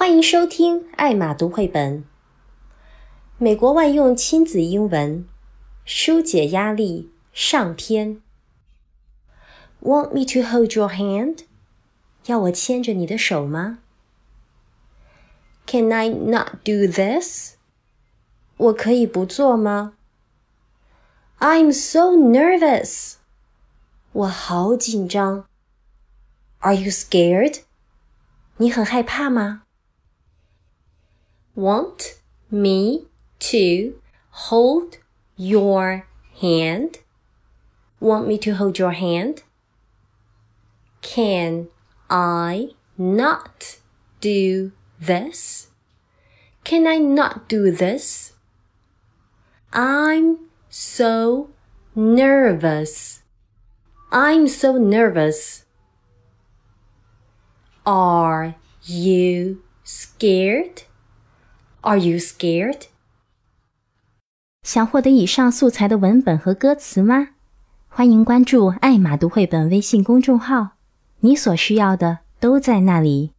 [0.00, 2.04] 欢迎收听艾玛读绘本。
[3.36, 5.28] 美国万用亲子英文，
[5.84, 8.22] 疏解压力上篇。
[9.82, 11.40] Want me to hold your hand？
[12.26, 13.80] 要我牵着你的手吗？
[15.66, 17.56] Can I not do this？
[18.56, 19.94] 我可以不做吗？
[21.38, 23.16] I'm so nervous。
[24.12, 25.44] 我好紧张。
[26.60, 27.60] Are you scared？
[28.56, 29.63] 你很害怕吗
[31.55, 32.19] ？Want
[32.51, 33.05] me
[33.39, 34.97] to hold
[35.37, 36.07] your
[36.41, 36.99] hand?
[37.99, 39.43] Want me to hold your hand?
[41.01, 41.69] Can
[42.09, 43.77] I not
[44.19, 45.69] do this?
[46.63, 48.33] Can I not do this?
[49.71, 51.51] I'm so
[51.95, 53.23] nervous.
[54.11, 55.65] I'm so nervous.
[57.85, 60.83] Are you scared?
[61.85, 62.87] Are you scared?
[64.63, 67.27] 想获得以上素材的文本和歌词吗？
[67.87, 70.69] 欢迎关注“爱玛读绘本”微信公众号，
[71.19, 73.34] 你所需要的都在那里。